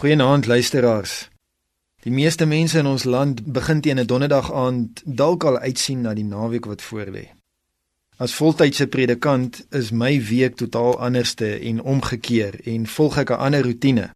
Goeienaand 0.00 0.46
luisteraars. 0.46 1.28
Die 2.00 2.12
meeste 2.12 2.46
mense 2.48 2.78
in 2.80 2.86
ons 2.88 3.02
land 3.04 3.42
begin 3.56 3.82
teen 3.84 3.98
'n 4.00 4.06
donderdag 4.08 4.46
aand 4.52 5.02
dalk 5.04 5.44
al 5.44 5.58
uitsien 5.58 6.00
na 6.00 6.14
die 6.14 6.24
naweek 6.24 6.64
wat 6.64 6.82
voorlê. 6.82 7.24
As 8.16 8.34
voltydse 8.34 8.86
predikant 8.86 9.66
is 9.70 9.90
my 9.90 10.22
week 10.30 10.56
totaal 10.56 10.98
anderste 10.98 11.58
en 11.58 11.82
omgekeer 11.82 12.60
en 12.64 12.86
volg 12.86 13.18
ek 13.18 13.30
'n 13.30 13.42
ander 13.46 13.62
rotine. 13.62 14.10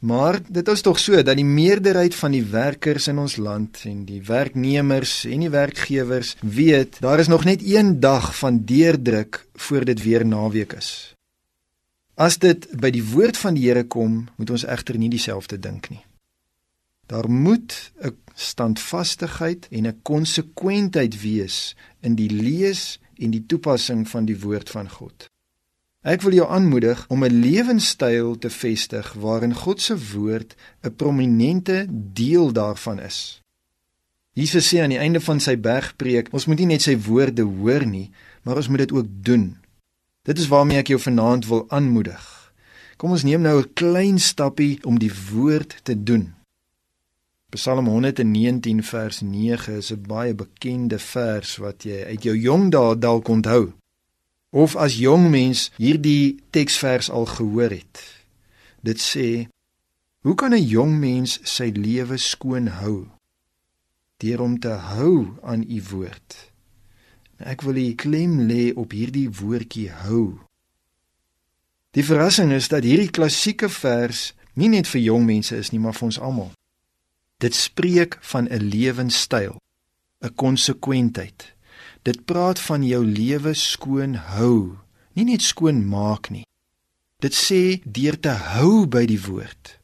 Maar 0.00 0.40
dit 0.48 0.68
is 0.68 0.80
tog 0.80 0.98
so 0.98 1.22
dat 1.22 1.36
die 1.36 1.50
meerderheid 1.62 2.14
van 2.14 2.30
die 2.30 2.44
werkers 2.44 3.06
in 3.06 3.18
ons 3.18 3.36
land 3.36 3.82
en 3.84 4.04
die 4.04 4.22
werknemers 4.22 5.24
en 5.24 5.40
die 5.40 5.50
werkgewers 5.50 6.36
weet 6.40 7.00
daar 7.00 7.18
is 7.18 7.28
nog 7.28 7.44
net 7.44 7.62
een 7.62 8.00
dag 8.00 8.36
van 8.36 8.64
deurdruk 8.64 9.46
voor 9.54 9.84
dit 9.84 10.02
weer 10.02 10.26
naweek 10.26 10.72
is. 10.72 11.14
As 12.14 12.38
dit 12.38 12.66
by 12.78 12.92
die 12.94 13.02
woord 13.02 13.36
van 13.36 13.56
die 13.58 13.66
Here 13.66 13.84
kom, 13.90 14.28
moet 14.38 14.50
ons 14.54 14.64
egter 14.70 14.98
nie 14.98 15.10
dieselfde 15.10 15.58
dink 15.58 15.90
nie. 15.90 16.04
Daar 17.10 17.28
moet 17.28 17.92
'n 18.00 18.16
standvastigheid 18.34 19.66
en 19.70 19.86
'n 19.86 20.00
konsekwentheid 20.02 21.20
wees 21.20 21.76
in 22.00 22.14
die 22.14 22.30
lees 22.30 22.98
en 23.18 23.30
die 23.30 23.46
toepassing 23.46 24.08
van 24.08 24.24
die 24.24 24.40
woord 24.40 24.70
van 24.70 24.88
God. 24.88 25.28
Ek 26.02 26.22
wil 26.22 26.32
jou 26.32 26.48
aanmoedig 26.48 27.04
om 27.08 27.24
'n 27.24 27.40
lewenstyl 27.40 28.38
te 28.38 28.50
vestig 28.50 29.12
waarin 29.12 29.54
God 29.54 29.80
se 29.80 29.96
woord 30.12 30.54
'n 30.82 30.94
prominente 30.94 31.86
deel 32.12 32.52
daarvan 32.52 33.00
is. 33.00 33.42
Jesus 34.32 34.74
sê 34.74 34.80
aan 34.82 34.90
die 34.90 34.98
einde 34.98 35.20
van 35.20 35.40
sy 35.40 35.56
bergpreek, 35.60 36.28
ons 36.32 36.46
moet 36.46 36.58
nie 36.58 36.66
net 36.66 36.82
sy 36.82 36.98
woorde 36.98 37.42
hoor 37.42 37.86
nie, 37.86 38.10
maar 38.42 38.56
ons 38.56 38.68
moet 38.68 38.78
dit 38.78 38.92
ook 38.92 39.06
doen. 39.08 39.56
Dit 40.24 40.38
is 40.38 40.48
waarmee 40.48 40.80
ek 40.80 40.88
jou 40.88 41.00
vanaand 41.00 41.46
wil 41.46 41.66
aanmoedig. 41.68 42.22
Kom 42.96 43.12
ons 43.12 43.26
neem 43.28 43.42
nou 43.44 43.60
'n 43.60 43.72
klein 43.76 44.18
stappie 44.18 44.80
om 44.84 44.98
die 44.98 45.12
woord 45.30 45.80
te 45.82 46.02
doen. 46.02 46.32
Psalm 47.52 47.86
119 47.86 48.82
vers 48.82 49.20
9 49.20 49.76
is 49.76 49.92
'n 49.92 50.02
baie 50.06 50.34
bekende 50.34 50.98
vers 50.98 51.56
wat 51.56 51.82
jy 51.82 52.04
uit 52.04 52.22
jou 52.22 52.36
jong 52.36 52.70
dae 52.70 52.98
dalk 52.98 53.28
onthou. 53.28 53.72
Of 54.50 54.76
as 54.76 54.96
jong 54.96 55.30
mens 55.30 55.70
hierdie 55.76 56.40
teksvers 56.50 57.10
al 57.10 57.26
gehoor 57.26 57.70
het. 57.70 58.24
Dit 58.80 59.00
sê: 59.00 59.48
Hoe 60.20 60.34
kan 60.34 60.54
'n 60.54 60.66
jong 60.66 60.98
mens 60.98 61.40
sy 61.42 61.68
lewe 61.74 62.16
skoon 62.16 62.66
hou? 62.66 63.08
Deur 64.16 64.40
om 64.40 64.58
te 64.58 64.68
hou 64.68 65.36
aan 65.42 65.62
u 65.68 65.82
woord. 65.90 66.53
Ek 67.44 67.60
wil 67.60 67.76
die 67.76 67.92
klem 67.92 68.38
lê 68.48 68.72
op 68.72 68.94
hierdie 68.96 69.28
woordjie 69.28 69.90
hou. 70.06 70.40
Die 71.92 72.04
verrassing 72.04 72.54
is 72.56 72.70
dat 72.72 72.86
hierdie 72.88 73.12
klassieke 73.12 73.68
vers 73.68 74.30
nie 74.56 74.70
net 74.72 74.88
vir 74.88 75.02
jong 75.04 75.26
mense 75.28 75.56
is 75.60 75.68
nie, 75.70 75.80
maar 75.82 75.92
vir 75.92 76.08
ons 76.08 76.18
almal. 76.18 76.52
Dit 77.44 77.54
spreek 77.54 78.16
van 78.32 78.48
'n 78.48 78.64
lewenstyl, 78.72 79.60
'n 80.24 80.34
konsekwentheid. 80.34 81.52
Dit 82.02 82.24
praat 82.24 82.58
van 82.58 82.82
jou 82.82 83.04
lewe 83.04 83.54
skoon 83.54 84.14
hou, 84.14 84.78
nie 85.12 85.24
net 85.24 85.42
skoon 85.42 85.84
maak 85.86 86.30
nie. 86.30 86.46
Dit 87.20 87.34
sê 87.34 87.80
deur 87.84 88.20
te 88.20 88.32
hou 88.56 88.86
by 88.86 89.06
die 89.06 89.20
woord. 89.20 89.78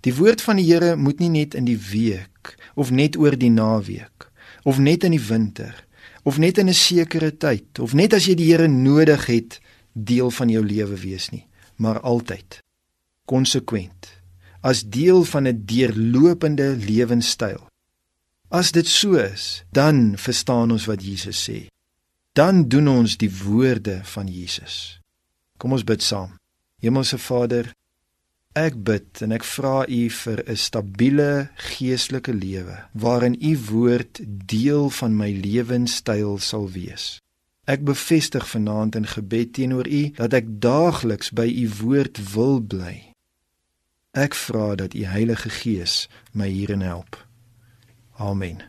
Die 0.00 0.14
woord 0.14 0.42
van 0.42 0.56
die 0.56 0.66
Here 0.66 0.96
moet 0.96 1.18
nie 1.18 1.28
net 1.28 1.54
in 1.54 1.64
die 1.64 1.78
week 1.78 2.56
of 2.74 2.90
net 2.90 3.16
oor 3.16 3.36
die 3.36 3.50
naweek 3.50 4.30
of 4.64 4.78
net 4.78 5.04
in 5.04 5.10
die 5.10 5.26
winter 5.28 5.87
of 6.28 6.38
net 6.38 6.58
in 6.58 6.68
'n 6.68 6.74
sekere 6.74 7.32
tyd 7.32 7.78
of 7.80 7.94
net 7.94 8.12
as 8.12 8.26
jy 8.28 8.34
die 8.34 8.50
Here 8.52 8.68
nodig 8.68 9.26
het 9.26 9.60
deel 9.92 10.30
van 10.30 10.48
jou 10.48 10.64
lewe 10.64 10.96
wees 10.96 11.30
nie, 11.30 11.46
maar 11.76 12.00
altyd 12.00 12.60
konsekwent 13.24 14.18
as 14.60 14.82
deel 14.82 15.24
van 15.24 15.46
'n 15.48 15.64
deurlopende 15.64 16.76
lewenstyl. 16.76 17.66
As 18.48 18.72
dit 18.72 18.86
so 18.86 19.14
is, 19.14 19.64
dan 19.70 20.18
verstaan 20.18 20.70
ons 20.70 20.84
wat 20.84 21.04
Jesus 21.04 21.50
sê. 21.50 21.66
Dan 22.32 22.68
doen 22.68 22.88
ons 22.88 23.16
die 23.16 23.30
woorde 23.44 24.00
van 24.04 24.26
Jesus. 24.26 25.00
Kom 25.56 25.72
ons 25.72 25.84
bid 25.84 26.02
saam. 26.02 26.36
Hemelse 26.80 27.18
Vader, 27.18 27.72
Ek 28.58 28.74
bid 28.82 29.20
en 29.22 29.30
ek 29.36 29.44
vra 29.46 29.84
U 29.86 30.00
vir 30.10 30.40
'n 30.42 30.56
stabiele 30.58 31.50
geestelike 31.70 32.32
lewe 32.34 32.76
waarin 32.92 33.36
U 33.50 33.52
woord 33.70 34.18
deel 34.54 34.90
van 34.90 35.14
my 35.16 35.30
lewenstyl 35.30 36.38
sal 36.38 36.66
wees. 36.78 37.20
Ek 37.66 37.84
bevestig 37.84 38.48
vanaand 38.48 38.96
in 38.98 39.06
gebed 39.06 39.52
teenoor 39.52 39.86
U 39.86 40.02
dat 40.16 40.32
ek 40.32 40.46
daagliks 40.64 41.30
by 41.30 41.46
U 41.46 41.66
woord 41.82 42.18
wil 42.34 42.58
bly. 42.60 43.12
Ek 44.12 44.34
vra 44.34 44.74
dat 44.74 44.94
U 44.94 45.04
Heilige 45.04 45.50
Gees 45.50 46.08
my 46.32 46.48
hierin 46.48 46.82
help. 46.82 47.14
Amen. 48.16 48.62